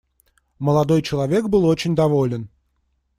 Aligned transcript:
Молодой 0.57 1.03
человек 1.03 1.47
был 1.47 1.63
очень 1.65 1.93
доволен. 1.95 2.49